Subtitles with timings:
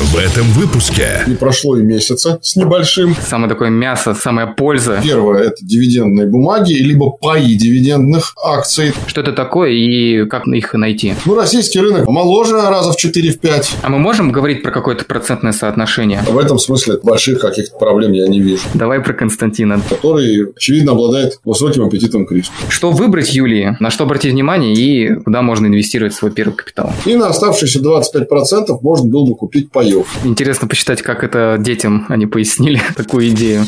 [0.00, 3.14] В этом выпуске Не прошло и месяца с небольшим.
[3.22, 4.98] Самое такое мясо, самая польза.
[5.04, 8.94] Первое– это дивидендные бумаги, либо паи дивидендных акций.
[9.06, 11.12] Что это такое и как их найти?
[11.26, 13.74] Ну, российский рынок моложе раза в 4-5.
[13.82, 16.22] А мы можем говорить про какое-то процентное соотношение?
[16.26, 18.62] В этом смысле больших каких-то проблем я не вижу.
[18.72, 19.82] Давай про Константина.
[19.86, 22.54] Который, очевидно, обладает высоким аппетитом к риску.
[22.70, 23.76] Что выбрать, Юлии?
[23.80, 26.90] На что обратить внимание и куда можно инвестировать свой первый капитал?
[27.04, 30.06] И на оставшиеся 25% можно было бы купить паев.
[30.24, 33.66] Интересно почитать, как это детям они пояснили такую идею.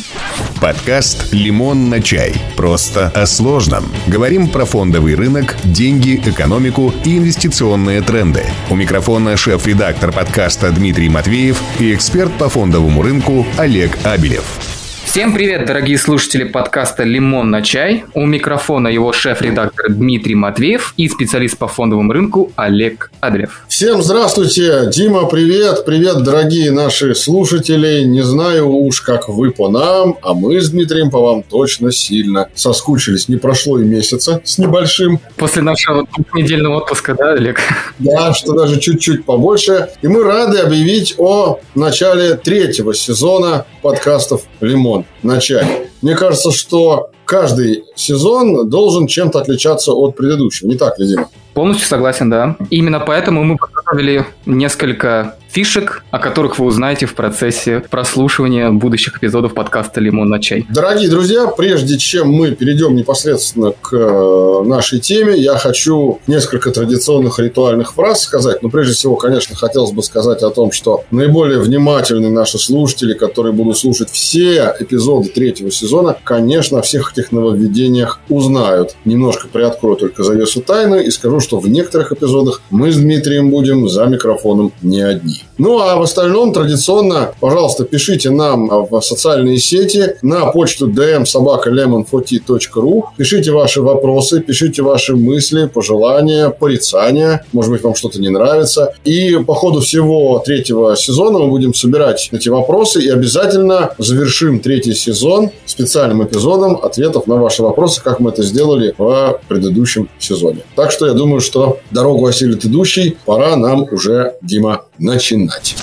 [0.61, 2.35] подкаст «Лимон на чай».
[2.57, 3.85] Просто о сложном.
[4.07, 8.45] Говорим про фондовый рынок, деньги, экономику и инвестиционные тренды.
[8.71, 14.82] У микрофона шеф-редактор подкаста Дмитрий Матвеев и эксперт по фондовому рынку Олег Абелев.
[15.05, 18.05] Всем привет, дорогие слушатели подкаста «Лимон на чай».
[18.15, 23.63] У микрофона его шеф-редактор Дмитрий Матвеев и специалист по фондовому рынку Олег Адрев.
[23.69, 24.89] Всем здравствуйте!
[24.91, 25.85] Дима, привет!
[25.85, 28.05] Привет, дорогие наши слушатели!
[28.05, 32.49] Не знаю уж, как вы по нам, а мы с Дмитрием по вам точно сильно
[32.55, 33.29] соскучились.
[33.29, 35.21] Не прошло и месяца с небольшим.
[35.37, 37.61] После нашего недельного отпуска, да, Олег?
[37.99, 39.91] Да, что даже чуть-чуть побольше.
[40.01, 44.92] И мы рады объявить о начале третьего сезона подкастов «Лимон
[45.23, 45.92] на чай».
[46.03, 50.69] Мне кажется, что каждый сезон должен чем-то отличаться от предыдущего.
[50.69, 51.29] Не так ли, Дима?
[51.55, 52.57] Полностью согласен, да.
[52.71, 59.53] Именно поэтому мы подготовили несколько фишек, о которых вы узнаете в процессе прослушивания будущих эпизодов
[59.53, 60.65] подкаста «Лимон на чай».
[60.71, 67.39] Дорогие друзья, прежде чем мы перейдем непосредственно к э, нашей теме, я хочу несколько традиционных
[67.39, 68.63] ритуальных фраз сказать.
[68.63, 73.53] Но прежде всего, конечно, хотелось бы сказать о том, что наиболее внимательные наши слушатели, которые
[73.53, 75.92] будут слушать все эпизоды третьего сезона,
[76.25, 78.97] конечно, о всех этих нововведениях узнают.
[79.05, 83.89] Немножко приоткрою только завесу тайны и скажу, что в некоторых эпизодах мы с Дмитрием будем
[83.89, 85.43] за микрофоном не одни.
[85.59, 93.03] Ну, а в остальном традиционно, пожалуйста, пишите нам в социальные сети на почту dm.sobaka.lemon40.ru.
[93.17, 97.45] Пишите ваши вопросы, пишите ваши мысли, пожелания, порицания.
[97.53, 98.95] Может быть, вам что-то не нравится.
[99.05, 104.95] И по ходу всего третьего сезона мы будем собирать эти вопросы и обязательно завершим третий
[104.95, 105.51] сезон
[105.83, 110.61] специальным эпизодом ответов на ваши вопросы, как мы это сделали в предыдущем сезоне.
[110.77, 113.17] Так что я думаю, что дорогу осилит идущий.
[113.25, 115.75] Пора нам уже, Дима, начинать.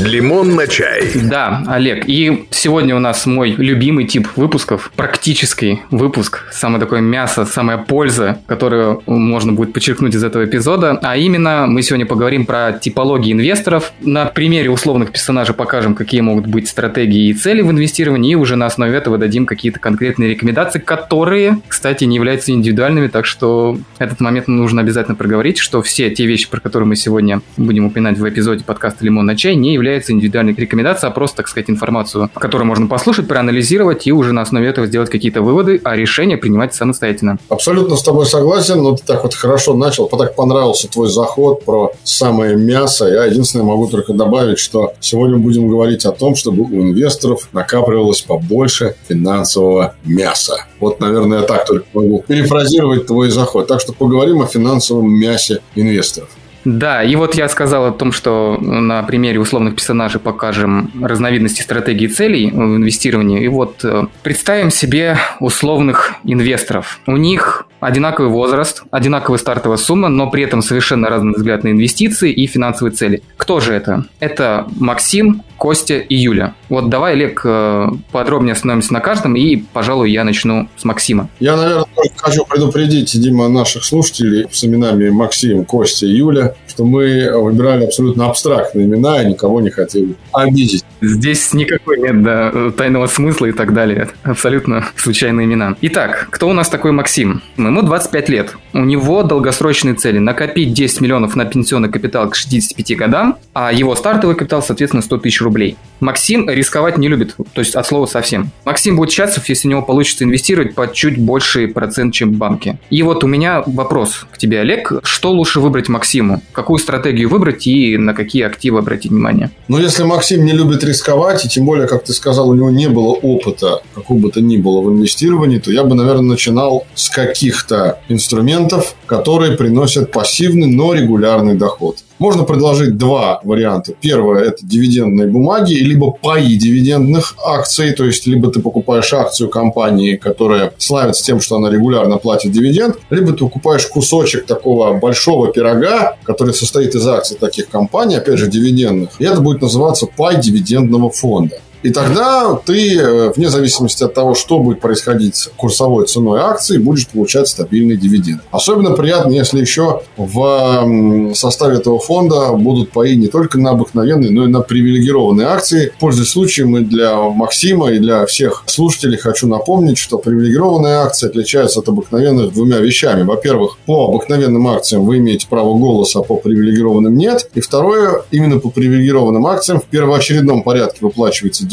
[0.00, 1.04] «Лимон на чай».
[1.14, 7.44] Да, Олег, и сегодня у нас мой любимый тип выпусков, практический выпуск, самое такое мясо,
[7.44, 12.72] самая польза, которую можно будет подчеркнуть из этого эпизода, а именно мы сегодня поговорим про
[12.72, 18.32] типологии инвесторов, на примере условных персонажей покажем, какие могут быть стратегии и цели в инвестировании,
[18.32, 23.26] и уже на основе этого дадим какие-то конкретные рекомендации, которые, кстати, не являются индивидуальными, так
[23.26, 27.86] что этот момент нужно обязательно проговорить, что все те вещи, про которые мы сегодня будем
[27.86, 31.70] упоминать в эпизоде подкаста «Лимон на чай», не являются индивидуальной рекомендацией, а просто, так сказать,
[31.70, 36.36] информацию, которую можно послушать, проанализировать и уже на основе этого сделать какие-то выводы, а решения
[36.36, 37.38] принимать самостоятельно.
[37.48, 41.92] Абсолютно с тобой согласен, но ты так вот хорошо начал, так понравился твой заход про
[42.02, 43.06] самое мясо.
[43.06, 48.22] Я единственное могу только добавить, что сегодня будем говорить о том, чтобы у инвесторов накапливалось
[48.22, 50.66] побольше финансового мяса.
[50.80, 53.66] Вот, наверное, я так только могу перефразировать твой заход.
[53.66, 56.28] Так что поговорим о финансовом мясе инвесторов.
[56.64, 62.06] Да, и вот я сказал о том, что на примере условных персонажей покажем разновидности стратегии
[62.06, 63.44] целей в инвестировании.
[63.44, 67.00] И вот э, представим себе условных инвесторов.
[67.06, 72.32] У них одинаковый возраст, одинаковая стартовая сумма, но при этом совершенно разный взгляд на инвестиции
[72.32, 73.22] и финансовые цели.
[73.36, 74.06] Кто же это?
[74.20, 76.54] Это Максим, Костя и Юля.
[76.68, 81.28] Вот давай, Олег, э, подробнее остановимся на каждом, и, пожалуй, я начну с Максима.
[81.40, 87.30] Я, наверное, хочу предупредить, Дима, наших слушателей с именами Максим, Костя и Юля, что мы
[87.38, 90.84] выбирали абсолютно абстрактные имена и никого не хотели обидеть.
[91.00, 94.08] Здесь никакой нет да, тайного смысла и так далее.
[94.22, 95.76] Абсолютно случайные имена.
[95.82, 97.42] Итак, кто у нас такой Максим?
[97.56, 98.56] Ему 25 лет.
[98.72, 100.18] У него долгосрочные цели.
[100.18, 105.18] Накопить 10 миллионов на пенсионный капитал к 65 годам, а его стартовый капитал, соответственно, 100
[105.18, 105.76] тысяч рублей.
[106.00, 108.50] Максим рисковать не любит, то есть от слова совсем.
[108.64, 112.78] Максим будет счастлив, если у него получится инвестировать под чуть больший процент, чем в банке.
[112.90, 114.92] И вот у меня вопрос к тебе, Олег.
[115.02, 116.42] Что лучше выбрать Максиму?
[116.52, 119.50] Какую стратегию выбрать и на какие активы обратить внимание?
[119.68, 122.88] Ну, если Максим не любит рисковать, и тем более, как ты сказал, у него не
[122.88, 127.08] было опыта, какого бы то ни было в инвестировании, то я бы, наверное, начинал с
[127.08, 131.98] каких-то инструментов, которые приносят пассивный, но регулярный доход.
[132.18, 133.92] Можно предложить два варианта.
[134.00, 140.16] Первое– это дивидендные бумаги, либо паи дивидендных акций, то есть либо ты покупаешь акцию компании,
[140.16, 146.16] которая славится тем, что она регулярно платит дивиденд, либо ты покупаешь кусочек такого большого пирога,
[146.22, 151.10] который состоит из акций таких компаний, опять же, дивидендных, и это будет называться пай дивидендного
[151.10, 151.60] фонда.
[151.84, 156.78] И тогда ты, э, вне зависимости от того, что будет происходить с курсовой ценой акции,
[156.78, 158.40] будешь получать стабильный дивиденд.
[158.50, 164.44] Особенно приятно, если еще в составе этого фонда будут паи не только на обыкновенные, но
[164.44, 165.92] и на привилегированные акции.
[166.00, 171.80] Пользуясь случаем и для Максима, и для всех слушателей хочу напомнить, что привилегированные акции отличаются
[171.80, 173.24] от обыкновенных двумя вещами.
[173.24, 177.50] Во-первых, по обыкновенным акциям вы имеете право голоса, а по привилегированным нет.
[177.52, 181.66] И второе, именно по привилегированным акциям в первоочередном порядке выплачивается.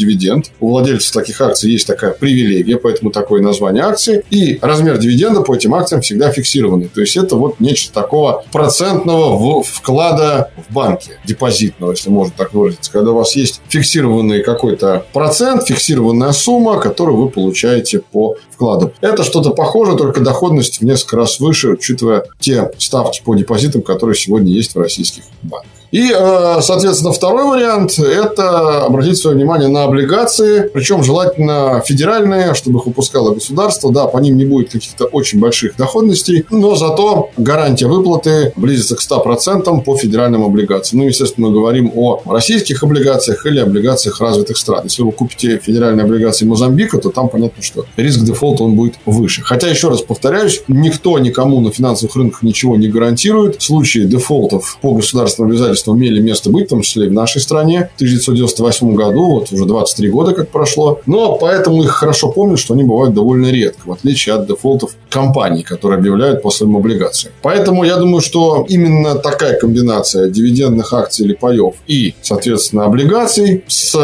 [0.60, 4.24] У владельцев таких акций есть такая привилегия, поэтому такое название акции.
[4.30, 6.88] И размер дивиденда по этим акциям всегда фиксированный.
[6.88, 12.90] То есть это вот нечто такого процентного вклада в банке, депозитного, если можно так выразиться.
[12.92, 18.92] Когда у вас есть фиксированный какой-то процент, фиксированная сумма, которую вы получаете по вкладу.
[19.00, 24.16] Это что-то похоже, только доходность в несколько раз выше, учитывая те ставки по депозитам, которые
[24.16, 25.81] сегодня есть в российских банках.
[25.92, 32.78] И, э, соответственно, второй вариант– это обратить свое внимание на облигации, причем желательно федеральные, чтобы
[32.78, 33.92] их выпускало государство.
[33.92, 39.00] Да, по ним не будет каких-то очень больших доходностей, но зато гарантия выплаты близится к
[39.00, 41.02] 100% по федеральным облигациям.
[41.02, 44.84] Ну, естественно, мы говорим о российских облигациях или облигациях развитых стран.
[44.84, 49.42] Если вы купите федеральные облигации Мозамбика, то там понятно, что риск дефолта он будет выше.
[49.42, 53.56] Хотя, еще раз повторяюсь, никто никому на финансовых рынках ничего не гарантирует.
[53.56, 57.12] В случае дефолтов по государственным обязательствам обстоятельства имели место быть, в том числе и в
[57.12, 57.90] нашей стране.
[57.92, 61.00] В 1998 году, вот уже 23 года как прошло.
[61.06, 65.62] Но поэтому их хорошо помню, что они бывают довольно редко, в отличие от дефолтов компаний,
[65.62, 67.32] которые объявляют по своим облигациям.
[67.42, 73.96] Поэтому я думаю, что именно такая комбинация дивидендных акций или паев и, соответственно, облигаций с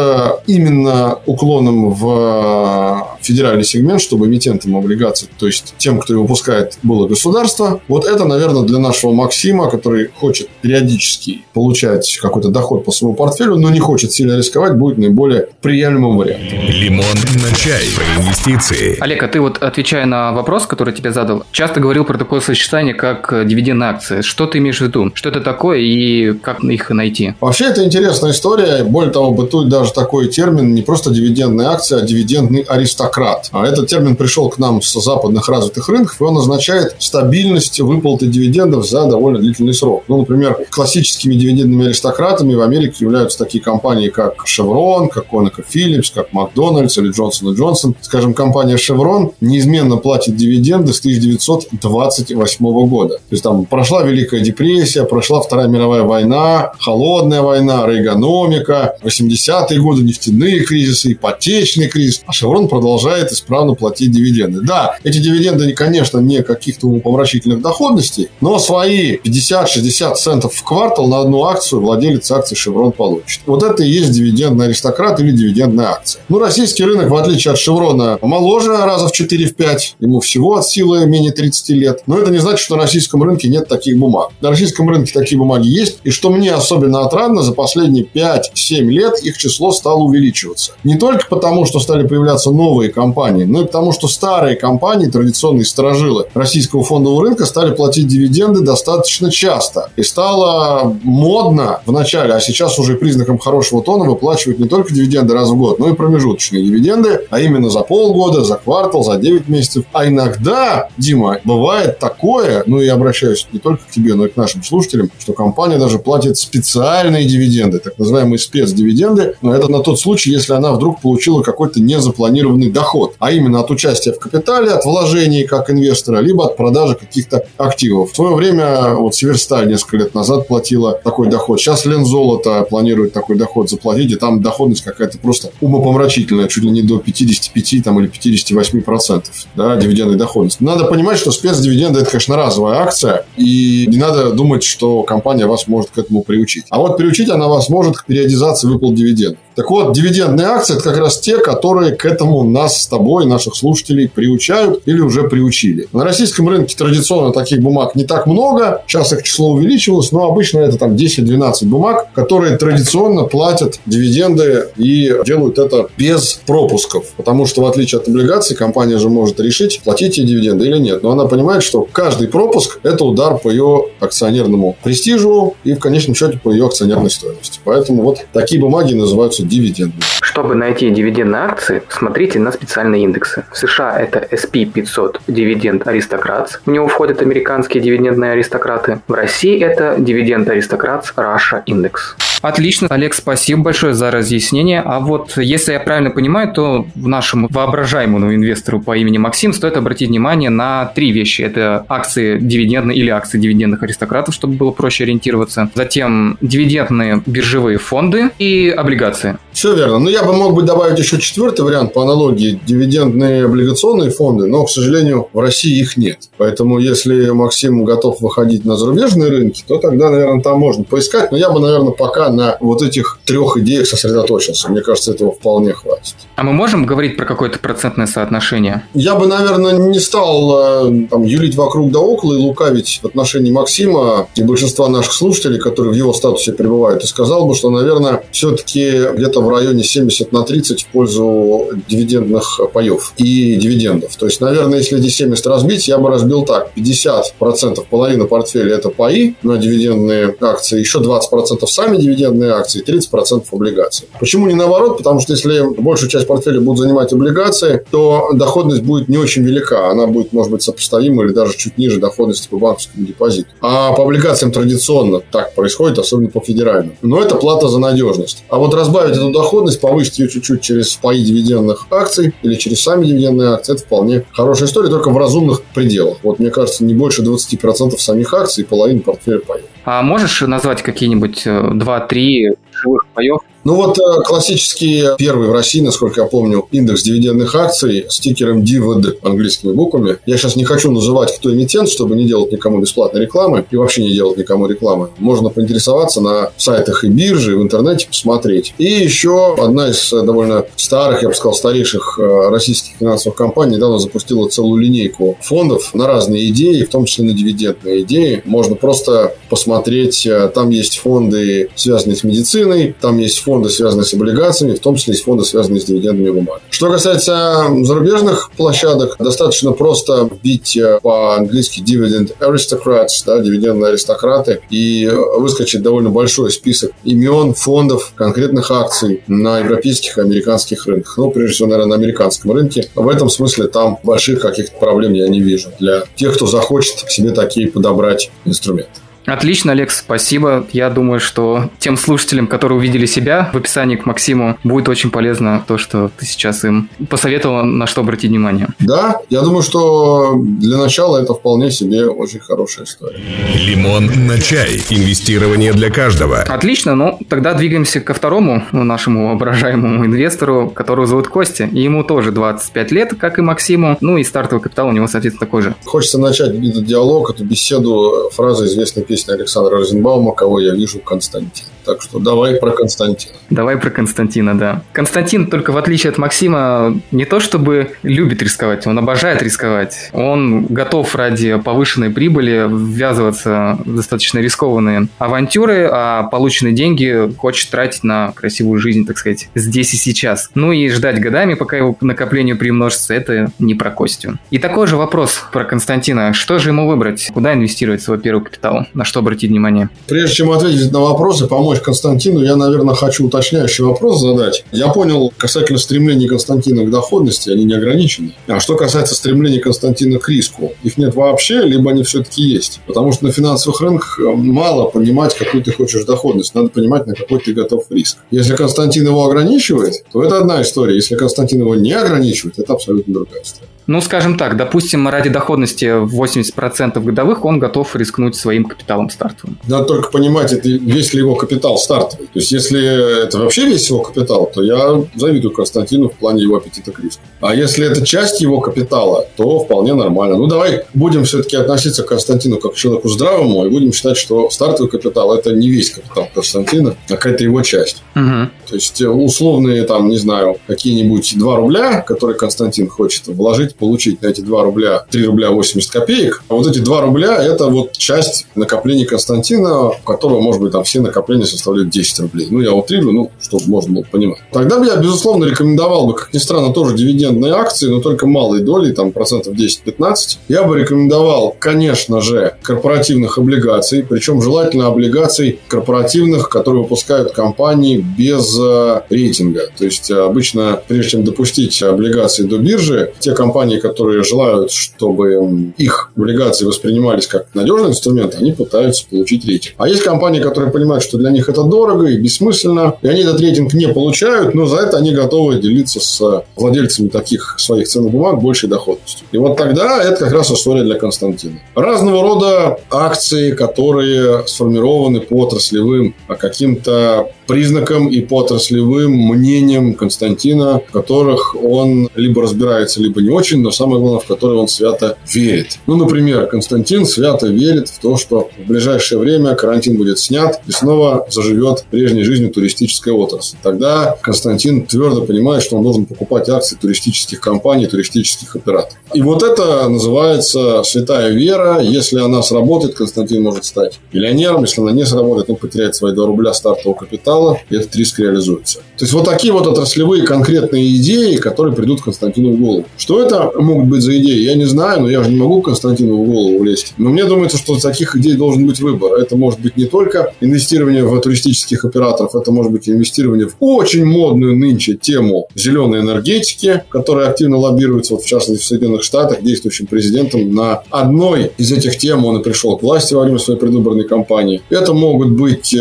[0.47, 7.07] именно уклоном в федеральный сегмент, чтобы эмитентам облигаций, то есть тем, кто их выпускает, было
[7.07, 7.81] государство.
[7.87, 13.15] Вот это, наверное, для нашего Максима, который хочет периодически получать получать какой-то доход по своему
[13.15, 16.59] портфелю, но не хочет сильно рисковать, будет наиболее приемлемым вариантом.
[16.67, 17.05] Лимон
[17.43, 17.85] на чай.
[17.95, 18.97] Про инвестиции.
[18.99, 22.93] Олег, а ты вот, отвечая на вопрос, который тебе задал, часто говорил про такое сочетание,
[22.93, 24.21] как дивидендные акции.
[24.21, 25.11] Что ты имеешь в виду?
[25.13, 27.33] Что это такое и как их найти?
[27.39, 28.83] Вообще, это интересная история.
[28.83, 33.08] Более того, бытует даже такой термин не просто дивидендная акция, а дивидендный аристократ.
[33.51, 38.27] А этот термин пришел к нам с западных развитых рынков, и он означает стабильность выплаты
[38.27, 40.03] дивидендов за довольно длительный срок.
[40.07, 46.33] Ну, например, классическими дивидендными аристократами в Америке являются такие компании, как Chevron, как ConocoPhillips, как
[46.33, 47.95] Макдональдс или Johnson Johnson.
[48.01, 53.15] Скажем, компания Chevron неизменно платит дивиденды с 1928 года.
[53.15, 60.03] То есть там прошла Великая депрессия, прошла Вторая мировая война, Холодная война, рейгономика, 80-е годы,
[60.03, 62.21] нефтяные кризисы, ипотечный кризис.
[62.25, 62.98] А Chevron продолжает
[63.31, 64.61] исправно платить дивиденды.
[64.61, 71.19] Да, эти дивиденды, конечно, не каких-то умопомрачительных доходностей, но свои 50-60 центов в квартал на
[71.19, 73.41] одну акцию владелец акций Chevron получит.
[73.45, 76.21] Вот это и есть дивидендный аристократ или дивидендная акция.
[76.29, 79.77] Ну, российский рынок, в отличие от Шеврона, моложе раза в 4-5.
[79.99, 82.03] Ему всего от силы менее 30 лет.
[82.07, 84.31] Но это не значит, что на российском рынке нет таких бумаг.
[84.41, 85.99] На российском рынке такие бумаги есть.
[86.03, 90.73] И что мне особенно отрадно, за последние 5-7 лет их число стало увеличиваться.
[90.83, 95.65] Не только потому, что стали появляться новые компании, но и потому, что старые компании, традиционные
[95.65, 99.91] сторожилы российского фондового рынка, стали платить дивиденды достаточно часто.
[99.95, 105.33] И стало модно в начале, а сейчас уже признаком хорошего тона выплачивать не только дивиденды
[105.33, 109.47] раз в год, но и промежуточные дивиденды, а именно за полгода, за квартал, за 9
[109.47, 109.85] месяцев.
[109.93, 114.37] А иногда, Дима, бывает такое, ну и обращаюсь не только к тебе, но и к
[114.37, 119.99] нашим слушателям, что компания даже платит специальные дивиденды, так называемые спецдивиденды, но это на тот
[119.99, 124.85] случай, если она вдруг получила какой-то незапланированный доход, а именно от участия в капитале, от
[124.85, 128.11] вложений как инвестора, либо от продажи каких-то активов.
[128.11, 131.59] В свое время вот Северсталь несколько лет назад платила такой доход.
[131.59, 136.81] Сейчас Лензолото планирует такой доход заплатить, и там доходность какая-то просто умопомрачительная, чуть ли не
[136.81, 140.63] до 55 там, или 58 процентов, да, дивидендной доходности.
[140.63, 145.67] Надо понимать, что спецдивиденды– это, конечно, разовая акция, и не надо думать, что компания вас
[145.67, 146.65] может к этому приучить.
[146.69, 149.39] А вот приучить она вас может к периодизации выплат дивидендов.
[149.59, 153.57] Так вот, дивидендные акции– это как раз те, которые к этому нас с тобой, наших
[153.57, 155.89] слушателей, приучают или уже приучили.
[155.91, 158.83] На российском рынке традиционно таких бумаг не так много.
[158.87, 165.13] Сейчас их число увеличивалось, но обычно это там 10-12 бумаг, которые традиционно платят дивиденды и
[165.25, 167.07] делают это без пропусков.
[167.17, 171.03] Потому что, в отличие от облигаций, компания же может решить, платить ей дивиденды или нет.
[171.03, 176.15] Но она понимает, что каждый пропуск– это удар по ее акционерному престижу и, в конечном
[176.15, 177.59] счете, по ее акционерной стоимости.
[177.65, 180.01] Поэтому вот такие бумаги называются дивидендами.
[180.21, 183.43] Чтобы найти дивидендные акции, смотрите на специальные индексы.
[183.51, 186.61] В США это SP500 дивиденд аристократ.
[186.65, 188.99] В него входят американские дивидендные аристократы.
[189.07, 192.28] В России это дивиденд аристократ Russia Index.
[192.41, 194.81] Отлично, Олег, спасибо большое за разъяснение.
[194.81, 200.09] А вот если я правильно понимаю, то нашему воображаемому инвестору по имени Максим стоит обратить
[200.09, 201.41] внимание на три вещи.
[201.41, 205.69] Это акции дивидендные или акции дивидендных аристократов, чтобы было проще ориентироваться.
[205.75, 209.37] Затем дивидендные биржевые фонды и облигации.
[209.51, 209.99] Все верно.
[209.99, 212.59] Ну, я бы мог бы добавить еще четвертый вариант по аналогии.
[212.65, 216.29] Дивидендные облигационные фонды, но, к сожалению, в России их нет.
[216.37, 221.31] Поэтому, если Максим готов выходить на зарубежные рынки, то тогда, наверное, там можно поискать.
[221.31, 224.69] Но я бы, наверное, пока на вот этих трех идеях сосредоточился.
[224.69, 226.15] Мне кажется, этого вполне хватит.
[226.35, 228.83] А мы можем говорить про какое-то процентное соотношение?
[228.93, 233.51] Я бы, наверное, не стал э, там, юлить вокруг да около и лукавить в отношении
[233.51, 238.23] Максима и большинства наших слушателей, которые в его статусе пребывают, и сказал бы, что, наверное,
[238.31, 244.15] все-таки где-то в районе 70 на 30 в пользу дивидендных паев и дивидендов.
[244.15, 246.71] То есть, наверное, если эти 70 разбить, я бы разбил так.
[246.75, 254.07] 50% половина портфеля– это паи на дивидендные акции, еще 20% сами дивидендные акции, 30% облигаций.
[254.19, 254.97] Почему не наоборот?
[254.97, 259.89] Потому что если большую часть портфеля будут занимать облигации, то доходность будет не очень велика.
[259.89, 263.49] Она будет, может быть, сопоставима или даже чуть ниже доходности по банковскому депозиту.
[263.61, 266.95] А по облигациям традиционно так происходит, особенно по федеральным.
[267.01, 268.43] Но это плата за надежность.
[268.49, 273.05] А вот разбавить эту доходность, повысить ее чуть-чуть через паи дивидендных акций или через сами
[273.05, 276.17] дивидендные акции, это вполне хорошая история, только в разумных пределах.
[276.23, 279.65] Вот мне кажется, не больше 20% самих акций и половины портфеля паев.
[279.85, 286.21] А можешь назвать какие-нибудь 2-3 живых паев, ну вот э, классический первый в России, насколько
[286.21, 290.17] я помню, индекс дивидендных акций с тикером DIVD английскими буквами.
[290.25, 294.03] Я сейчас не хочу называть, кто эмитент, чтобы не делать никому бесплатной рекламы и вообще
[294.03, 295.09] не делать никому рекламы.
[295.17, 298.73] Можно поинтересоваться на сайтах и биржи, в интернете посмотреть.
[298.77, 303.75] И еще одна из э, довольно старых, я бы сказал, старейших э, российских финансовых компаний
[303.75, 308.41] недавно запустила целую линейку фондов на разные идеи, в том числе на дивидендные идеи.
[308.45, 314.75] Можно просто посмотреть, там есть фонды, связанные с медициной, там есть фонды, связанные с облигациями,
[314.75, 316.63] в том числе есть фонды, связанные с дивидендными бумагами.
[316.69, 325.09] Что касается зарубежных площадок, достаточно просто вбить э, по-английски dividend aristocrats, да, дивидендные аристократы, и
[325.37, 331.17] выскочит довольно большой список имен, фондов, конкретных акций на европейских и американских рынках.
[331.17, 332.89] Ну, прежде всего, наверное, на американском рынке.
[332.95, 337.31] В этом смысле там больших каких-то проблем я не вижу для тех, кто захочет себе
[337.31, 338.91] такие подобрать инструменты.
[339.33, 340.65] Отлично, Алекс, спасибо.
[340.71, 345.63] Я думаю, что тем слушателям, которые увидели себя в описании к Максиму, будет очень полезно
[345.67, 348.67] то, что ты сейчас им посоветовал, на что обратить внимание.
[348.79, 353.19] Да, я думаю, что для начала это вполне себе очень хорошая история.
[353.55, 354.81] Лимон на чай.
[354.89, 356.41] Инвестирование для каждого.
[356.41, 361.69] Отлично, ну тогда двигаемся ко второму нашему воображаемому инвестору, которого зовут Костя.
[361.71, 363.97] И ему тоже 25 лет, как и Максиму.
[364.01, 365.75] Ну и стартовый капитал у него, соответственно, такой же.
[365.85, 370.99] Хочется начать этот диалог, эту беседу фразой известной песни песня Александра Розенбаума «Кого я вижу,
[370.99, 371.65] Константин».
[371.85, 373.33] Так что давай про Константина.
[373.49, 374.83] Давай про Константина, да.
[374.93, 380.09] Константин, только в отличие от Максима, не то чтобы любит рисковать, он обожает рисковать.
[380.13, 388.03] Он готов ради повышенной прибыли ввязываться в достаточно рискованные авантюры, а полученные деньги хочет тратить
[388.03, 390.49] на красивую жизнь, так сказать, здесь и сейчас.
[390.55, 394.37] Ну и ждать годами, пока его накоплению примножится, это не про Костю.
[394.51, 396.33] И такой же вопрос про Константина.
[396.33, 397.29] Что же ему выбрать?
[397.33, 398.85] Куда инвестировать свой первый капитал?
[398.93, 399.89] На что обратить внимание?
[400.07, 404.65] Прежде чем ответить на вопросы, помочь Константину, я, наверное, хочу уточняющий вопрос задать.
[404.71, 408.33] Я понял касательно стремлений Константина к доходности, они не ограничены.
[408.47, 412.79] А что касается стремлений Константина к риску, их нет вообще, либо они все-таки есть.
[412.87, 416.55] Потому что на финансовых рынках э, мало понимать, какую ты хочешь доходность.
[416.55, 418.17] Надо понимать, на какой ты готов риск.
[418.31, 420.95] Если Константин его ограничивает, то это одна история.
[420.95, 423.69] Если Константин его не ограничивает, это абсолютно другая история.
[423.89, 429.57] Ну, скажем так, допустим, ради доходности 80% годовых он готов рискнуть своим капиталом стартовым.
[429.67, 432.27] Надо только понимать, это весь ли его капитал стартовый.
[432.27, 436.57] То есть, если это вообще весь его капитал, то я завидую Константину в плане его
[436.57, 437.23] аппетита к риску.
[437.41, 440.37] А если это часть его капитала, то вполне нормально.
[440.37, 444.51] Ну, давай будем все-таки относиться к Константину как к человеку здравому и будем считать, что
[444.51, 448.03] стартовый капитал– это не весь капитал Константина, а какая-то его часть.
[448.15, 448.49] Угу.
[448.69, 454.27] То есть, условные, там, не знаю, какие-нибудь 2 рубля, которые Константин хочет вложить, получить на
[454.27, 456.43] эти 2 рубля 3 рубля 80 копеек.
[456.49, 460.83] А вот эти 2 рубля– это вот часть накоплений Константина, у которого, может быть, там
[460.83, 462.47] все накопления составляют 10 рублей.
[462.49, 464.39] Ну, я утрирую, ну, чтобы можно было понимать.
[464.51, 468.61] Тогда бы я, безусловно, рекомендовал бы, как ни странно, тоже дивидендные акции, но только малой
[468.61, 470.37] долей, там, процентов 10-15.
[470.47, 478.57] Я бы рекомендовал, конечно же, корпоративных облигаций, причем желательно облигаций корпоративных, которые выпускают компании без
[478.59, 479.69] э, рейтинга.
[479.77, 486.11] То есть, обычно, прежде чем допустить облигации до биржи, те компании, которые желают, чтобы их
[486.15, 489.75] облигации воспринимались как надежный инструмент, они пытаются получить рейтинг.
[489.77, 493.39] А есть компании, которые понимают, что для них это дорого и бессмысленно, и они этот
[493.39, 498.41] рейтинг не получают, но за это они готовы делиться с владельцами таких своих ценных бумаг
[498.41, 499.27] большей доходностью.
[499.31, 501.59] И вот тогда это как раз история для Константина.
[501.75, 510.81] Разного рода акции, которые сформированы по отраслевым а каким-то признакам и по отраслевым мнениям Константина,
[510.87, 515.17] в которых он либо разбирается, либо не очень, но самое главное, в которые он свято
[515.33, 515.79] верит.
[515.87, 520.71] Ну, например, Константин свято верит в то, что в ближайшее время карантин будет снят и
[520.71, 523.57] снова заживет прежней жизнью туристическая отрасль.
[523.63, 528.93] Тогда Константин твердо понимает, что он должен покупать акции туристических компаний, туристических операторов.
[529.15, 531.79] И вот это называется святая вера.
[531.81, 534.61] Если она сработает, Константин может стать миллионером.
[534.61, 537.38] Если она не сработает, он потеряет свои 2 рубля стартового капитала
[537.69, 538.79] и этот риск реализуется.
[538.97, 542.85] То есть, вот такие вот отраслевые конкретные идеи, которые придут Константину в голову.
[542.97, 546.21] Что это могут быть за идеи, я не знаю, но я же не могу Константину
[546.21, 546.93] в голову влезть.
[546.97, 549.13] Но мне думается, что таких идей должен быть выбор.
[549.13, 554.05] Это может быть не только инвестирование в туристических операторов, это может быть инвестирование в очень
[554.05, 559.87] модную нынче тему зеленой энергетики, которая активно лоббируется, вот, в частности, в Соединенных Штатах, действующим
[559.87, 560.53] президентом.
[560.53, 564.61] На одной из этих тем он и пришел к власти во время своей предвыборной кампании.
[564.69, 565.77] Это могут быть э,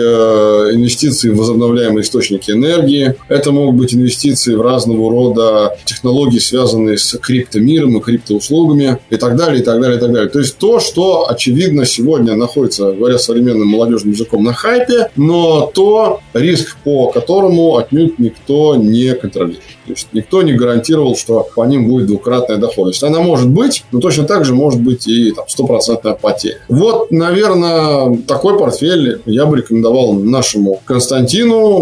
[0.73, 3.15] инвестиции в возобновляемые источники энергии.
[3.29, 9.37] Это могут быть инвестиции в разного рода технологии, связанные с криптомиром и криптоуслугами и так
[9.37, 10.29] далее, и так далее, и так далее.
[10.29, 16.21] То есть то, что, очевидно, сегодня находится, говоря современным молодежным языком, на хайпе, но то,
[16.35, 19.63] риск по которому отнюдь никто не контролирует.
[19.87, 23.03] То есть никто не гарантировал, что по ним будет двукратная доходность.
[23.03, 26.59] Она может быть, но точно так же может быть и там, стопроцентная потеря.
[26.69, 31.38] Вот, наверное, такой портфель я бы рекомендовал нашему Константину,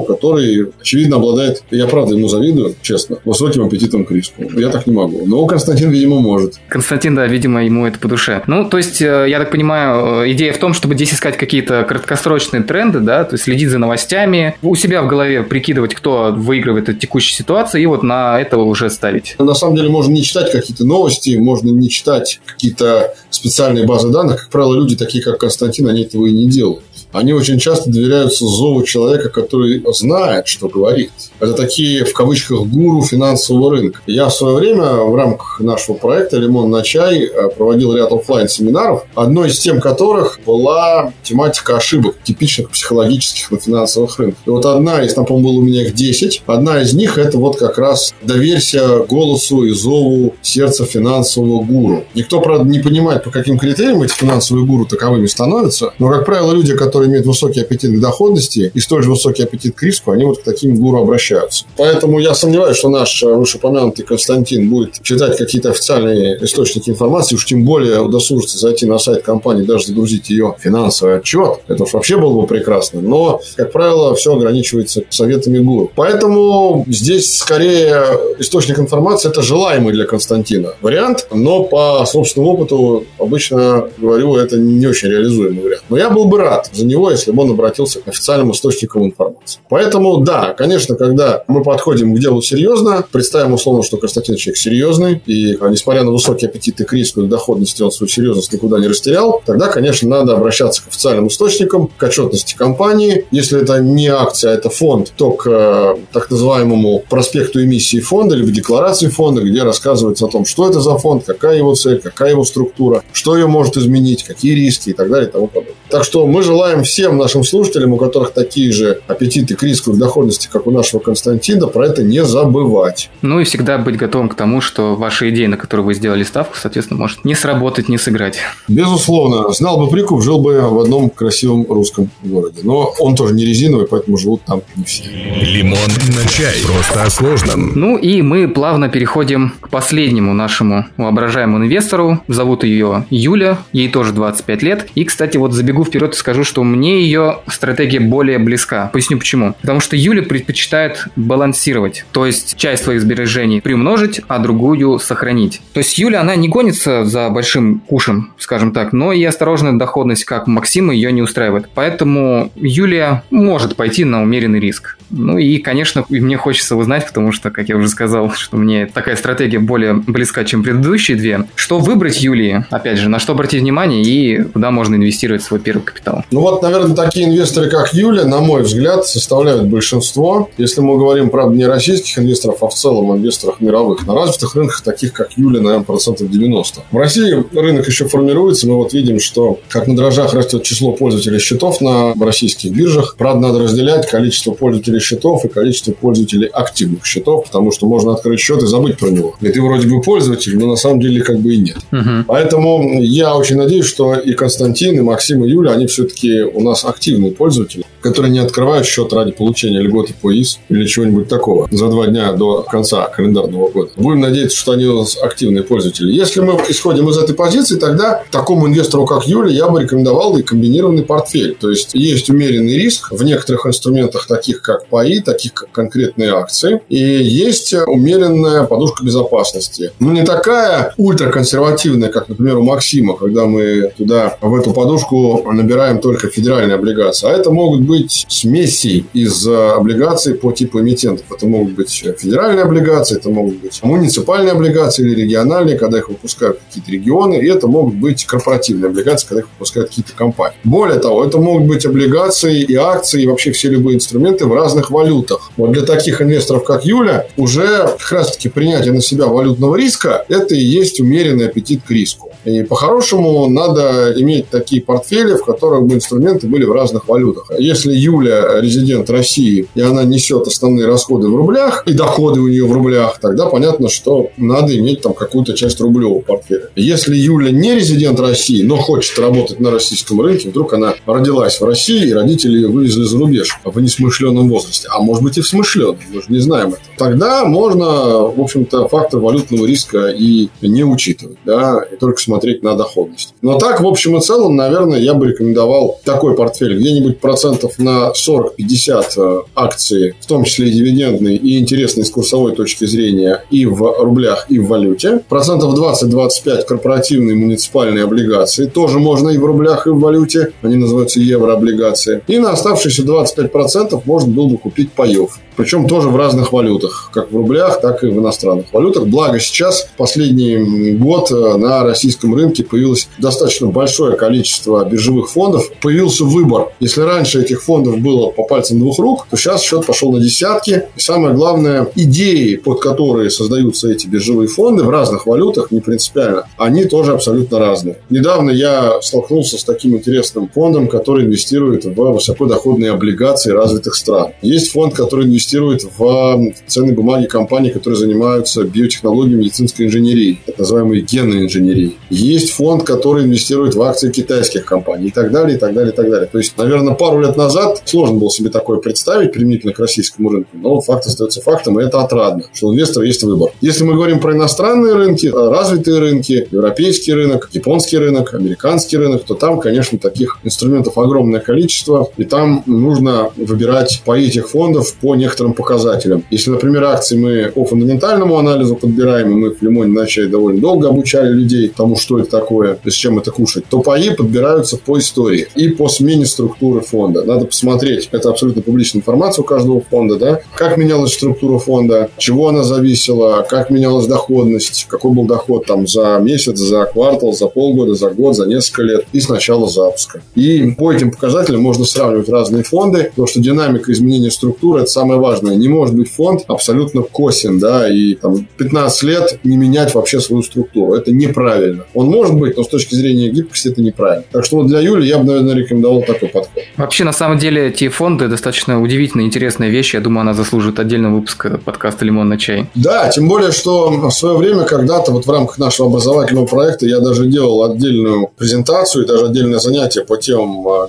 [0.07, 4.43] который, очевидно, обладает, я правда ему завидую, честно, высоким аппетитом к риску.
[4.57, 5.27] Я так не могу.
[5.27, 6.55] Но Константин, видимо, может.
[6.69, 8.43] Константин, да, видимо, ему это по душе.
[8.47, 11.85] Ну, то есть, э, я так понимаю, э, идея в том, чтобы здесь искать какие-то
[11.85, 16.89] краткосрочные тренды, да, то есть следить за новостями, у себя в голове прикидывать, кто выигрывает
[16.89, 19.37] от текущей ситуации, и вот на этого уже ставить?
[19.39, 24.42] На самом деле можно не читать какие-то новости, можно не читать какие-то специальные базы данных.
[24.42, 26.83] Как правило, люди такие, как Константин, они этого и не делают
[27.16, 31.11] они очень часто доверяются зову человека, который знает, что говорит.
[31.40, 34.00] Это такие, в кавычках, гуру финансового рынка.
[34.07, 38.48] Я в свое время в рамках нашего проекта «Лимон на чай» э, проводил ряд офлайн
[38.48, 44.40] семинаров одной из тем которых была тематика ошибок, типичных психологических на финансовых рынках.
[44.46, 47.38] И вот одна из, там, по-моему, было у меня их 10, одна из них– это
[47.38, 52.05] вот как раз доверься голосу и зову сердца финансового гуру.
[52.14, 56.52] Никто, правда, не понимает, по каким критериям эти финансовые гуру таковыми становятся, но, как правило,
[56.52, 60.11] люди, которые которые имеют высокий аппетит к доходности и столь же высокий аппетит к риску,
[60.11, 61.64] они вот к таким гуру обращаются.
[61.77, 67.47] Поэтому я сомневаюсь, что наш э, вышеупомянутый Константин будет читать какие-то официальные источники информации, уж
[67.47, 71.61] тем более удосужится зайти на сайт компании, даже загрузить ее финансовый отчет.
[71.69, 73.01] Это уж вообще было бы прекрасно.
[73.01, 75.90] Но, как правило, все ограничивается советами гуру.
[75.95, 78.05] Поэтому здесь скорее
[78.38, 84.87] источник информации– это желаемый для Константина вариант, но по собственному опыту обычно говорю, это не
[84.87, 85.85] очень реализуемый вариант.
[85.88, 89.04] Но я был бы рад за него него, если бы он обратился к официальным источникам
[89.04, 89.61] информации.
[89.68, 95.22] Поэтому, да, конечно, когда мы подходим к делу серьезно, представим условно, что Константин человек серьезный,
[95.26, 98.88] и а, несмотря на высокие аппетиты к риску и доходности, он свою серьезность никуда не
[98.88, 103.26] растерял, тогда, конечно, надо обращаться к официальным источникам, к отчетности компании.
[103.30, 108.35] Если это не акция, а это фонд, то к э, так называемому проспекту эмиссии фонда,
[108.35, 112.30] либо декларации фонда, где рассказывается о том, что это за фонд, какая его цель, какая
[112.30, 115.74] его структура, что ее может изменить, какие риски и так далее и тому подобное.
[115.90, 119.96] Так что мы желаем всем нашим слушателям, у которых такие же аппетиты к риску и
[119.96, 123.11] доходности, как у нашего Константина, про это не забывать.
[123.22, 126.57] Ну и всегда быть готовым к тому, что ваша идея, на которую вы сделали ставку,
[126.57, 128.38] соответственно, может не сработать, не сыграть.
[128.68, 129.53] Безусловно.
[129.53, 132.61] Знал бы прикуп, жил бы в одном красивом русском городе.
[132.62, 135.05] Но он тоже не резиновый, поэтому живут там не все.
[135.05, 136.55] Лимон на чай.
[136.66, 137.72] Просто о сложном.
[137.75, 142.20] Ну и мы плавно переходим к последнему нашему воображаемому инвестору.
[142.29, 144.87] Зовут ее Юля, ей тоже 25 лет.
[144.94, 148.89] И, кстати, вот забегу вперед и скажу, что мне ее стратегия более близка.
[148.93, 149.55] Поясню почему.
[149.61, 152.05] Потому что Юля предпочитает балансировать.
[152.12, 155.61] То есть часть своих сбережений приумножить, а другую сохранить.
[155.73, 160.25] То есть Юля, она не гонится за большим кушем, скажем так, но и осторожная доходность,
[160.25, 161.69] как Максима, ее не устраивает.
[161.75, 164.99] Поэтому Юлия может пойти на умеренный риск.
[165.11, 169.16] Ну и, конечно, мне хочется узнать, потому что, как я уже сказал, что мне такая
[169.16, 171.47] стратегия более близка, чем предыдущие две.
[171.55, 175.83] Что выбрать Юлии, опять же, на что обратить внимание и куда можно инвестировать свой первый
[175.83, 176.25] капитал?
[176.31, 180.51] Ну вот, наверное, такие инвесторы, как Юля, на мой взгляд, составляют большинство.
[180.59, 184.07] Если мы говорим, правда, не российских инвесторов, а в целом инвесторах мировых.
[184.07, 186.83] На развитых рынках, таких как Юля, наверное, процентов 90.
[186.90, 188.66] В России рынок еще формируется.
[188.66, 193.16] Мы вот видим, что как на дрожжах растет число пользователей счетов на российских биржах.
[193.16, 198.40] Правда, надо разделять количество пользователей счетов и количество пользователей активных счетов, потому что можно открыть
[198.40, 199.35] счет и забыть про него.
[199.40, 201.78] И ты вроде бы пользователь, но на самом деле как бы и нет.
[201.92, 202.24] Угу.
[202.28, 206.85] Поэтому я очень надеюсь, что и Константин, и Максим, и Юля, они все-таки у нас
[206.85, 211.88] активные пользователи, которые не открывают счет ради получения льготы по ИС или чего-нибудь такого за
[211.88, 213.90] два дня до конца календарного года.
[213.97, 216.12] Будем надеяться, что они у нас активные пользователи.
[216.12, 220.42] Если мы исходим из этой позиции, тогда такому инвестору, как Юля, я бы рекомендовал и
[220.42, 221.57] комбинированный портфель.
[221.59, 226.81] То есть, есть умеренный риск в некоторых инструментах, таких как ПАИ, таких как конкретные акции,
[226.88, 229.92] и есть умеренная подушка безопасности.
[230.01, 235.99] Ну, не такая ультраконсервативная, как, например, у Максима, когда мы туда в эту подушку набираем
[235.99, 241.26] только федеральные облигации, а это могут быть смеси из облигаций по типу эмитентов.
[241.30, 246.61] Это могут быть федеральные облигации, это могут быть муниципальные облигации или региональные, когда их выпускают
[246.66, 250.59] какие-то регионы, и это могут быть корпоративные облигации, когда их выпускают какие-то компании.
[250.64, 254.90] Более того, это могут быть облигации и акции, и вообще все любые инструменты в разных
[254.90, 255.50] валютах.
[255.56, 260.54] Вот для таких инвесторов, как Юля, уже как раз-таки принятие на себя валютного риска– это
[260.54, 262.30] и есть умеренный аппетит к риску.
[262.46, 267.50] И по-хорошему надо иметь такие портфели, в которых бы инструменты были в разных валютах.
[267.59, 272.64] Если Юля резидент России, и она несет основные расходы в рублях, и доходы у нее
[272.64, 276.70] в рублях, тогда понятно, что надо иметь там какую-то часть рублевого портфеля.
[276.76, 281.64] Если Юля не резидент России, но хочет работать на российском рынке, вдруг она родилась в
[281.64, 285.46] России, и родители ее вывезли за рубеж в несмышленном возрасте, а может быть и в
[285.48, 290.85] смышленном, мы же не знаем этого, тогда можно, в общем-то, фактор валютного риска и не
[290.85, 293.35] учитывать, да, и только смотреть на доходность.
[293.42, 298.12] Но так, в общем и целом, наверное, я бы рекомендовал такой портфель, где-нибудь процентов на
[298.12, 303.66] 40-50 э, акции, в том числе и дивидендные, и интересные с курсовой точки зрения, и
[303.66, 305.20] в рублях, и в валюте.
[305.29, 311.20] Процентов 20-25 корпоративные муниципальные облигации, тоже можно и в рублях, и в валюте, они называются
[311.20, 312.22] еврооблигации.
[312.27, 315.38] И на оставшиеся 25% можно было бы купить паев.
[315.57, 319.07] Причем тоже в разных валютах, как в рублях, так и в иностранных валютах.
[319.07, 325.71] Благо сейчас, последний год э, на российском рынке появилось достаточно большое количество биржевых фондов.
[325.81, 326.73] Появился выбор.
[326.81, 330.85] Если раньше этих фондов было по пальцам двух рук, то сейчас счет пошел на десятки.
[330.97, 336.49] И самое главное, идеи, под которые создаются эти биржевые фонды в разных валютах, не принципиально,
[336.57, 337.99] они тоже абсолютно разные.
[338.11, 344.33] Недавно я столкнулся с таким интересным фондом, который инвестирует в высокодоходные облигации развитых стран.
[344.43, 351.01] Есть фонд, который инвестирует в ценные бумаги компаний, которые занимаются биотехнологией, медицинской инженерией, так называемой
[351.01, 351.97] генной инженерией.
[352.11, 355.97] Есть фонд, который инвестирует в акции китайских компаний и так далее, и так далее, и
[355.97, 356.29] так далее.
[356.31, 360.51] То есть, наверное, пару лет назад сложно было себе такое представить применительно к российскому рынку,
[360.55, 363.51] но факт остается фактом, и это отрадно, что у инвестора есть выбор.
[363.61, 369.35] Если мы говорим про иностранные рынки, развитые рынки, европейский рынок, японский рынок, американский рынок, то
[369.35, 375.55] там, конечно, таких инструментов огромное количество, и там нужно выбирать по этих фондов по некоторым
[375.55, 376.25] показателям.
[376.31, 380.88] Если, например, акции мы по фундаментальному анализу подбираем, и мы в Лимоне начали довольно долго
[380.88, 384.98] обучали людей тому, что это такое, и с чем это кушать, то паи подбираются по
[384.98, 387.24] истории и по смене структуры фонда.
[387.24, 392.48] Надо посмотреть, это абсолютно публичная информация у каждого фонда, да, как менялась структура фонда, чего
[392.48, 397.94] она зависела, как менялась доходность, какой был доход там за месяц, за квартал, за полгода,
[397.94, 400.22] за год, за несколько лет и с начала запуска.
[400.35, 405.20] И по этим показателям можно сравнивать разные фонды, потому что динамика изменения структуры– это самое
[405.20, 405.54] важное.
[405.56, 410.42] Не может быть фонд абсолютно косен, да, и там 15 лет не менять вообще свою
[410.42, 410.94] структуру.
[410.94, 411.86] Это неправильно.
[411.94, 414.25] Он может быть, но с точки зрения гибкости это неправильно.
[414.31, 416.62] Так что вот для Юли я бы, наверное, рекомендовал такой подход.
[416.77, 419.94] Вообще, на самом деле, эти фонды достаточно удивительная, интересная вещь.
[419.94, 422.66] Я думаю, она заслуживает отдельного выпуска подкаста «Лимон на чай».
[422.75, 427.01] Да, тем более, что в свое время когда-то вот в рамках нашего образовательного проекта я
[427.01, 430.88] даже делал отдельную презентацию и даже отдельное занятие по темам а,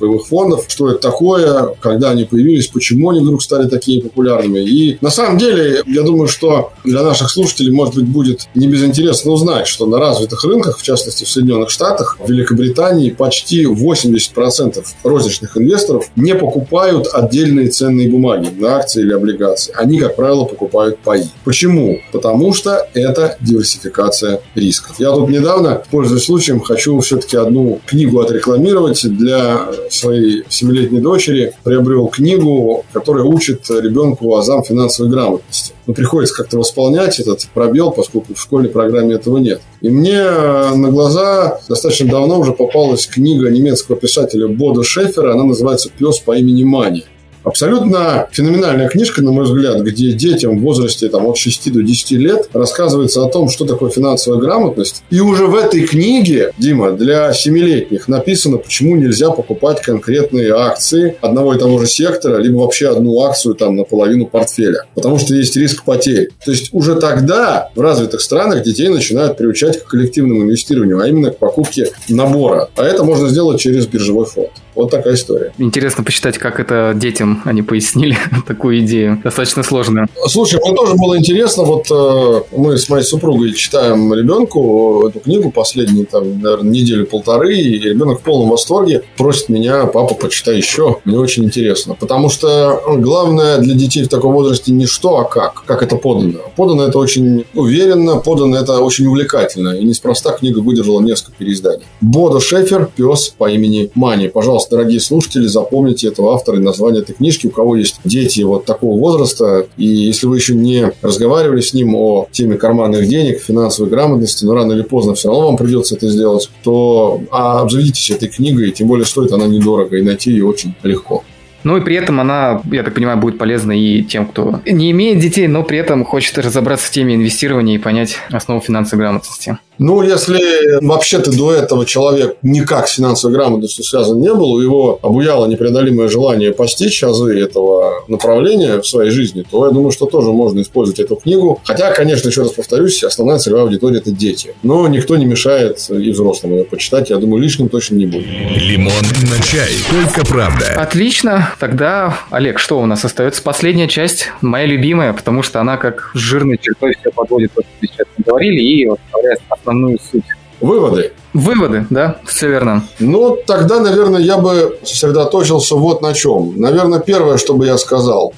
[0.00, 4.60] боевых фондов, что это такое, когда они появились, почему они вдруг стали такими популярными.
[4.60, 9.32] И на самом деле, я думаю, что для наших слушателей, может быть, будет не безинтересно
[9.32, 15.56] узнать, что на развитых рынках, в частности в Соединенных Штатах, в Великобритании почти 80% розничных
[15.56, 19.72] инвесторов не покупают отдельные ценные бумаги на акции или облигации.
[19.76, 21.26] Они, как правило, покупают паи.
[21.44, 22.00] Почему?
[22.12, 24.96] Потому что это диверсификация рисков.
[24.98, 31.52] Я тут недавно, пользуясь случаем, хочу все-таки одну книгу отрекламировать для своей семилетней дочери.
[31.64, 35.72] Приобрел книгу, которая учит ребенку азам финансовой грамотности.
[35.88, 39.62] Но приходится как-то восполнять этот пробел, поскольку в школьной программе этого нет.
[39.80, 45.32] И мне на глаза достаточно давно уже попалась книга немецкого писателя Бода Шефера.
[45.32, 47.06] Она называется «Пес по имени Мани».
[47.44, 52.10] Абсолютно феноменальная книжка, на мой взгляд, где детям в возрасте там, от 6 до 10
[52.12, 55.02] лет рассказывается о том, что такое финансовая грамотность.
[55.10, 61.54] И уже в этой книге, Дима, для семилетних написано, почему нельзя покупать конкретные акции одного
[61.54, 64.84] и того же сектора, либо вообще одну акцию там наполовину портфеля.
[64.94, 66.30] Потому что есть риск потерь.
[66.44, 71.30] То есть уже тогда в развитых странах детей начинают приучать к коллективному инвестированию, а именно
[71.30, 72.68] к покупке набора.
[72.76, 74.50] А это можно сделать через биржевой фонд.
[74.78, 75.52] Вот такая история.
[75.58, 79.20] Интересно почитать, как это детям они пояснили такую идею.
[79.24, 80.06] Достаточно сложную.
[80.28, 81.64] Слушай, мне тоже было интересно.
[81.64, 87.76] Вот э, мы с моей супругой читаем ребенку эту книгу последние, там, наверное, неделю-полторы, и
[87.80, 90.98] ребенок в полном восторге просит меня, папа, почитай еще.
[91.04, 91.96] Мне очень интересно.
[91.98, 95.64] Потому что главное для детей в таком возрасте не что, а как.
[95.66, 96.38] Как это подано.
[96.54, 99.70] Подано это очень уверенно, подано это очень увлекательно.
[99.70, 101.84] И неспроста книга выдержала несколько переизданий.
[102.00, 104.28] Бодо Шефер, пес по имени Мани.
[104.28, 107.46] Пожалуйста, дорогие слушатели, запомните этого автора и название этой книжки.
[107.46, 111.94] У кого есть дети вот такого возраста, и если вы еще не разговаривали с ним
[111.94, 116.08] о теме карманных денег, финансовой грамотности, но рано или поздно все равно вам придется это
[116.08, 121.24] сделать, то обзаведитесь этой книгой, тем более стоит она недорого, и найти ее очень легко.
[121.64, 125.18] Ну и при этом она, я так понимаю, будет полезна и тем, кто не имеет
[125.18, 129.58] детей, но при этом хочет разобраться в теме инвестирования и понять основу финансовой грамотности.
[129.78, 134.98] Ну, если вообще-то до этого человек никак с финансовой грамотностью связан не был, у его
[135.02, 140.30] обуяло непреодолимое желание постичь азы этого направления в своей жизни, то я думаю, что тоже
[140.30, 141.60] можно использовать эту книгу.
[141.64, 144.54] Хотя, конечно, еще раз повторюсь, основная целевая аудитория– это дети.
[144.62, 147.10] Но никто не мешает и взрослым ее почитать.
[147.10, 148.26] Я думаю, лишним точно не будет.
[148.26, 149.70] Лимон на чай.
[149.90, 150.74] Только правда.
[150.76, 151.52] Отлично.
[151.60, 153.42] Тогда, Олег, что у нас остается?
[153.42, 158.06] Последняя часть, моя любимая, потому что она как жирной чертой все подводит, то, что сейчас
[158.18, 160.24] говорили, и оставляет основную суть.
[160.60, 161.12] Выводы.
[161.34, 162.82] Выводы, да, все верно.
[162.98, 166.54] Ну, тогда, наверное, я бы сосредоточился вот на чем.
[166.56, 168.32] Наверное, первое, что бы я сказал.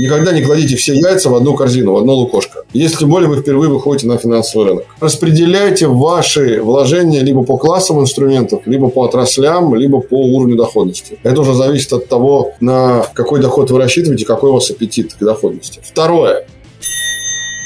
[0.00, 2.64] Никогда не кладите все яйца в одну корзину, в одно лукошко.
[2.72, 4.84] Если тем более вы впервые выходите на финансовый рынок.
[5.00, 11.18] Распределяйте ваши вложения либо по классам инструментов, либо по отраслям, либо по уровню доходности.
[11.22, 15.18] Это уже зависит от того, на какой доход вы рассчитываете, какой у вас аппетит к
[15.24, 15.80] доходности.
[15.84, 16.46] Второе.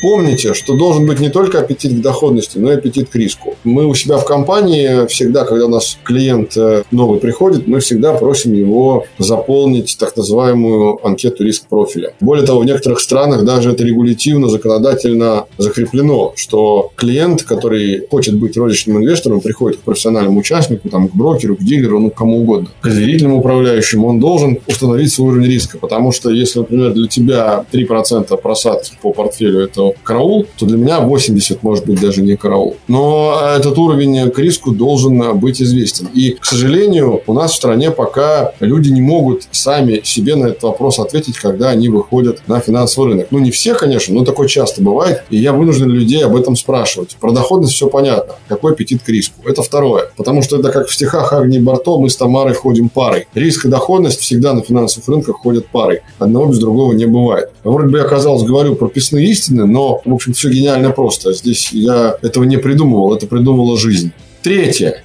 [0.02, 3.54] Помните, что должен быть не только аппетит к доходности, но и аппетит к риску.
[3.62, 8.12] Мы у себя в компании всегда, когда у нас клиент э, новый приходит, мы всегда
[8.12, 12.14] просим его заполнить так называемую анкету риск профиля.
[12.18, 18.56] Более того, в некоторых странах даже это регулятивно, законодательно закреплено, что клиент, который хочет быть
[18.56, 22.88] розничным инвестором, приходит к профессиональному участнику, там, к брокеру, к дилеру, ну, кому угодно, к
[22.88, 25.78] доверительному управляющему, он должен установить свой уровень риска.
[25.78, 31.00] Потому что если, например, для тебя 3% просадки по портфелю– это караул, то для меня
[31.00, 32.76] 80 может быть даже не караул.
[32.88, 36.08] Но этот уровень к риску должен быть известен.
[36.14, 40.62] И, к сожалению, у нас в стране пока люди не могут сами себе на этот
[40.62, 43.28] вопрос ответить, когда они выходят на финансовый рынок.
[43.30, 45.24] Ну, не все, конечно, но такое часто бывает.
[45.30, 47.16] И я вынужден людей об этом спрашивать.
[47.20, 48.34] Про доходность все понятно.
[48.48, 49.34] Какой аппетит к риску?
[49.44, 50.10] Это второе.
[50.16, 53.26] Потому что это как в стихах Агни Барто, мы с Тамарой ходим парой.
[53.34, 56.00] Риск и доходность всегда на финансовых рынках ходят парой.
[56.18, 57.50] Одного без другого не бывает.
[57.64, 61.32] Вроде бы я, казалось, говорю прописные истины, но в общем, все гениально просто.
[61.32, 64.12] Здесь я этого не придумывал, это придумала жизнь.
[64.42, 65.02] Третье.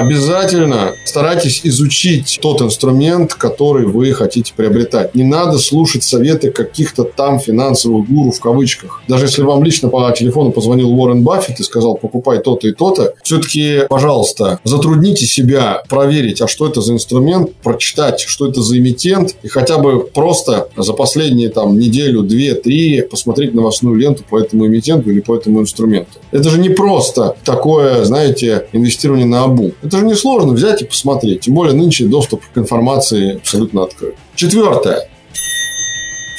[0.00, 5.14] Обязательно старайтесь изучить тот инструмент, который вы хотите приобретать.
[5.14, 9.02] Не надо слушать советы каких-то там финансовых гуру в кавычках.
[9.08, 13.14] Даже если вам лично по телефону позвонил Уоррен Баффет и сказал, покупай то-то и то-то,
[13.22, 19.36] все-таки, пожалуйста, затрудните себя проверить, а что это за инструмент, прочитать, что это за эмитент,
[19.42, 24.66] и хотя бы просто за последние там неделю, две, три посмотреть новостную ленту по этому
[24.66, 26.10] эмитенту или по этому инструменту.
[26.30, 29.72] Это же не просто такое, знаете, инвестирование на обу.
[29.82, 31.42] Это же несложно взять и посмотреть.
[31.42, 34.14] Тем более нынче доступ к информации абсолютно открыт.
[34.34, 35.09] Четвертое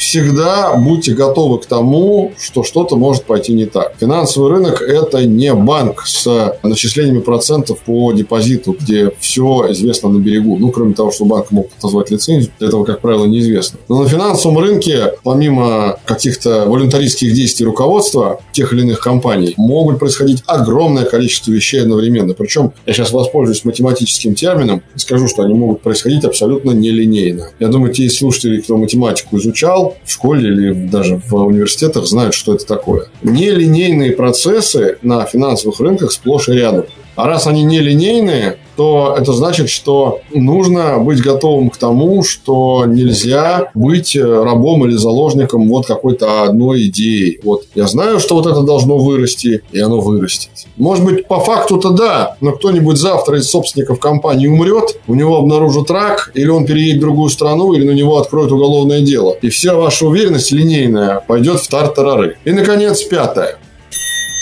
[0.02, 3.94] всегда будьте готовы к тому, что что-то может пойти не так.
[4.00, 10.58] Финансовый рынок– это не банк с начислениями процентов по депозиту, где все известно на берегу.
[10.58, 13.80] Ну, кроме того, что банк мог отозвать лицензию, этого, как правило, неизвестно.
[13.90, 20.42] Но на финансовом рынке, помимо каких-то волюнтаристских действий руководства тех или иных компаний, могут происходить
[20.48, 22.34] огромное количество вещей одновременно.
[22.34, 27.50] Причем я сейчас воспользуюсь математическим термином и скажу, что они могут происходить абсолютно нелинейно.
[27.60, 32.54] Я думаю, те слушатели, кто математику изучал, в школе или даже в университетах знают, что
[32.54, 33.08] это такое.
[33.24, 36.86] Нелинейные процессы на финансовых рынках сплошь и рядом.
[37.16, 43.70] А раз они нелинейные, то это значит, что нужно быть готовым к тому, что нельзя
[43.76, 47.40] быть рабом или заложником вот какой-то одной идеи.
[47.44, 50.50] Вот я знаю, что вот это должно вырасти, и оно вырастет.
[50.78, 55.92] Может быть, по факту-то да, но кто-нибудь завтра из собственников компании умрет, у него обнаружат
[55.92, 59.38] рак, или он переедет в другую страну, или на него откроют уголовное дело.
[59.44, 62.38] И вся ваша уверенность линейная пойдет в тартарары.
[62.46, 63.60] И, наконец, пятое.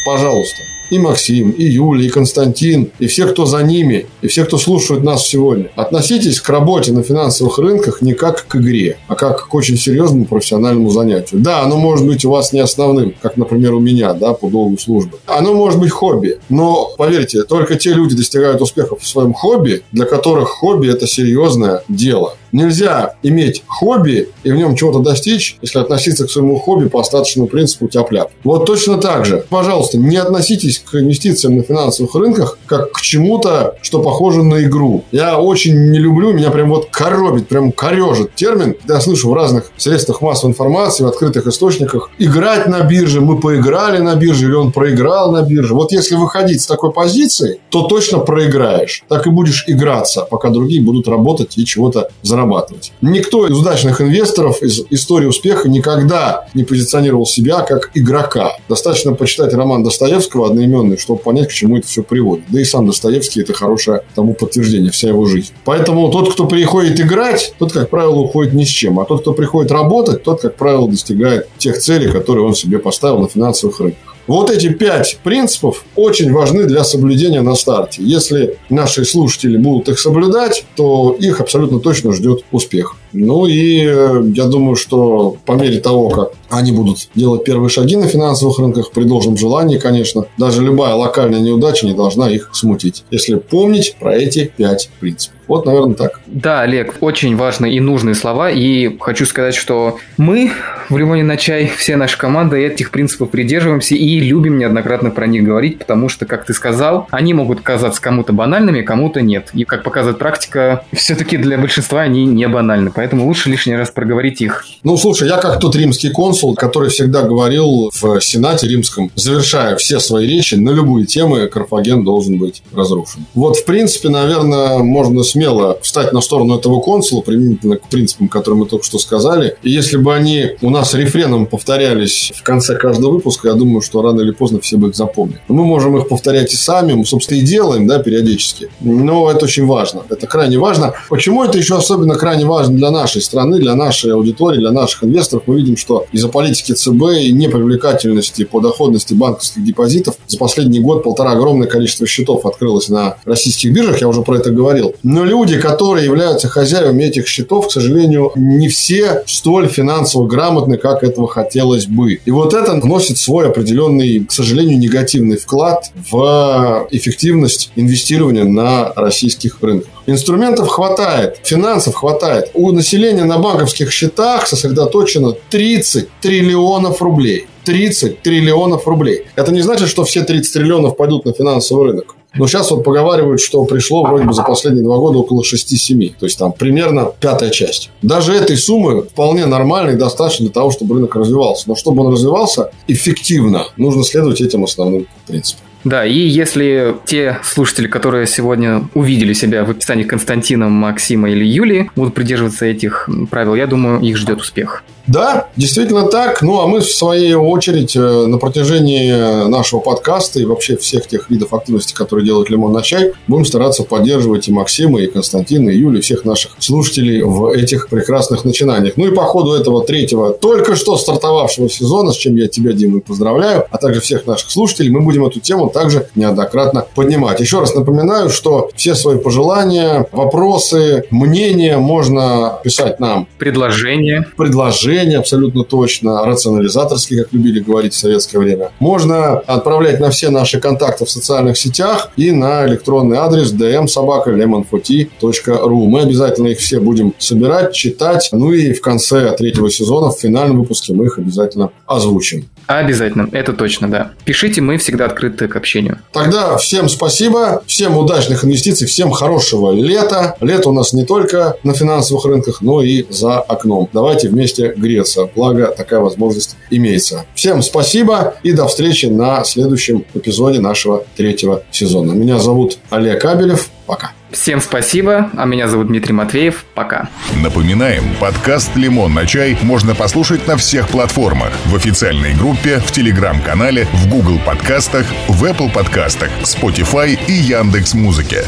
[0.05, 4.57] Пожалуйста, и Максим, и Юля, и Константин, и все, кто за ними, и все, кто
[4.57, 5.69] слушает нас сегодня.
[5.75, 10.25] Относитесь к работе на финансовых рынках не как к игре, а как к очень серьезному
[10.25, 11.41] профессиональному занятию.
[11.41, 14.77] Да, оно может быть у вас не основным, как, например, у меня, да, по долгу
[14.77, 15.19] службы.
[15.25, 16.39] Оно может быть хобби.
[16.49, 21.83] Но, поверьте, только те люди достигают успехов в своем хобби, для которых хобби– это серьезное
[21.87, 22.35] дело.
[22.51, 27.47] Нельзя иметь хобби и в нем чего-то достичь, если относиться к своему хобби по остаточному
[27.47, 28.31] принципу тяп-ляп.
[28.43, 29.45] Вот точно так же.
[29.49, 35.03] Пожалуйста, не относитесь к инвестициям на финансовых рынках как к чему-то, что похоже на игру.
[35.11, 39.71] Я очень не люблю, меня прям вот коробит, прям корежит термин, я слышу в разных
[39.77, 44.71] средствах массовой информации, в открытых источниках, играть на бирже, мы поиграли на бирже, или он
[44.71, 45.73] проиграл на бирже.
[45.73, 49.03] Вот если выходить с такой позиции, то точно проиграешь.
[49.07, 52.93] Так и будешь играться, пока другие будут работать и чего-то заработать зарабатывать.
[53.01, 58.57] Никто из удачных инвесторов из истории успеха никогда не позиционировал себя как игрока.
[58.67, 62.45] Достаточно почитать роман Достоевского одноименный, чтобы понять, к чему это все приводит.
[62.49, 65.51] Да и сам Достоевский– это хорошее тому подтверждение, вся его жизнь.
[65.65, 68.99] Поэтому тот, кто приходит играть, тот, как правило, уходит ни с чем.
[68.99, 73.19] А тот, кто приходит работать, тот, как правило, достигает тех целей, которые он себе поставил
[73.19, 74.08] на финансовых рынках.
[74.29, 78.03] Вот эти пять принципов очень важны для соблюдения на старте.
[78.03, 82.95] Если наши слушатели будут их соблюдать, то их абсолютно точно ждет успех.
[83.13, 87.95] Ну и э, я думаю, что по мере того, как они будут делать первые шаги
[87.95, 93.03] на финансовых рынках, при должном желании, конечно, даже любая локальная неудача не должна их смутить.
[93.11, 95.39] Если помнить про эти пять принципов.
[95.49, 96.21] Вот, наверное, так.
[96.27, 98.51] Да, Олег, очень важные и нужные слова.
[98.51, 100.51] И хочу сказать, что мы
[100.89, 105.43] в Лимоне на чай, все наша команда этих принципов придерживаемся и любим неоднократно про них
[105.43, 109.49] говорить, потому что, как ты сказал, они могут казаться кому-то банальными, кому-то нет.
[109.53, 112.91] И, как показывает практика, все-таки для большинства они не банальны.
[112.99, 114.65] Поэтому лучше лишний раз проговорить их.
[114.83, 120.01] Ну, слушай, я как тот римский консул, который всегда говорил в Сенате римском, завершая все
[120.01, 123.25] свои речи на любые темы, Карфаген должен быть разрушен.
[123.35, 128.59] Вот, в принципе, наверное, можно смело встать на сторону этого консула, применительно к принципам, которые
[128.59, 129.55] мы только что сказали.
[129.63, 134.01] И если бы они у нас рефреном повторялись в конце каждого выпуска, я думаю, что
[134.01, 135.39] рано или поздно все бы их запомнили.
[135.47, 138.69] Мы можем их повторять и сами, мы, собственно, и делаем, да, периодически.
[138.81, 140.01] Но это очень важно.
[140.09, 140.95] Это крайне важно.
[141.07, 145.43] Почему это еще особенно крайне важно для нашей страны, для нашей аудитории, для наших инвесторов?
[145.47, 151.03] Мы видим, что из-за политики ЦБ и непривлекательности по доходности банковских депозитов за последний год
[151.03, 154.95] полтора огромное количество счетов открылось на российских биржах, я уже про это говорил.
[155.03, 161.03] Но люди, которые являются хозяевами этих счетов, к сожалению, не все столь финансово грамотны, как
[161.03, 162.19] этого хотелось бы.
[162.25, 169.57] И вот это вносит свой определенный, к сожалению, негативный вклад в эффективность инвестирования на российских
[169.61, 169.89] рынках.
[170.09, 172.49] Инструментов хватает, финансов хватает.
[172.55, 177.45] У населения на банковских счетах сосредоточено 30 триллионов рублей.
[177.65, 179.25] 30 триллионов рублей.
[179.35, 182.15] Это не значит, что все 30 триллионов пойдут на финансовый рынок.
[182.33, 186.13] Но сейчас вот поговаривают, что пришло вроде бы за последние два года около 6-7.
[186.19, 187.91] То есть там примерно пятая часть.
[188.01, 191.65] Даже этой суммы вполне нормально и достаточно для того, чтобы рынок развивался.
[191.67, 195.68] Но чтобы он развивался эффективно, нужно следовать этим основным принципам.
[195.83, 201.89] Да, и если те слушатели, которые сегодня увидели себя в описании Константина, Максима или Юли,
[201.95, 204.83] будут придерживаться этих правил, я думаю, их ждет успех.
[205.09, 206.43] Да, действительно так.
[206.43, 211.31] Ну, а мы, в свою очередь, э, на протяжении нашего подкаста и вообще всех тех
[211.31, 215.77] видов активности, которые делают «Лимон на чай», будем стараться поддерживать и Максима, и Константина, и
[215.77, 218.93] Юлю, и всех наших слушателей в этих прекрасных начинаниях.
[218.97, 223.01] Ну и по ходу этого третьего, только что стартовавшего сезона, с чем я тебя, Дима,
[223.01, 227.39] поздравляю, а также всех наших слушателей, мы будем эту тему также неоднократно поднимать.
[227.39, 233.27] Еще раз напоминаю, что все свои пожелания, вопросы, мнения можно писать нам.
[233.39, 234.27] Предложения.
[234.37, 238.71] Предложения мышления абсолютно точно, рационализаторский, как любили говорить в советское время.
[238.79, 245.85] Можно отправлять на все наши контакты в социальных сетях и на электронный адрес dmsobaka.lemonfoti.ru.
[245.85, 248.29] Мы обязательно их все будем собирать, читать.
[248.31, 252.49] Ну и в конце третьего сезона, в финальном выпуске, мы их обязательно озвучим.
[252.69, 254.11] Обязательно, это точно, да.
[254.25, 255.97] Пишите, мы всегда открыты к общению.
[256.13, 260.35] Тогда всем спасибо, всем удачных инвестиций, всем хорошего лета.
[260.39, 263.89] Лето у нас не только на финансовых рынках, но и за окном.
[263.91, 267.25] Давайте вместе греться, благо такая возможность имеется.
[267.33, 272.11] Всем спасибо и до встречи на следующем эпизоде нашего третьего сезона.
[272.11, 273.67] Меня зовут Олег Кабелев.
[273.87, 274.11] Пока.
[274.31, 276.63] Всем спасибо, а меня зовут Дмитрий Матвеев.
[276.75, 277.09] Пока.
[277.41, 281.51] Напоминаем, подкаст «Лимон на чай» можно послушать на всех платформах.
[281.65, 288.45] В официальной группе, в Телеграм-канале, в Google подкастах, в Apple подкастах, Spotify и Яндекс.Музыке.